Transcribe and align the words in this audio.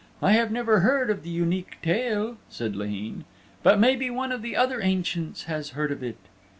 I 0.19 0.31
have 0.31 0.49
never 0.51 0.79
heard 0.79 1.11
of 1.11 1.21
the 1.21 1.29
Unique 1.29 1.77
Tale," 1.83 2.37
said 2.49 2.75
Laheen, 2.75 3.23
"but 3.61 3.79
maybe 3.79 4.09
one 4.09 4.31
of 4.31 4.41
the 4.41 4.55
other 4.55 4.81
Ancients 4.81 5.43
has 5.43 5.77
heard 5.77 5.91
of 5.91 6.01
it." 6.01 6.17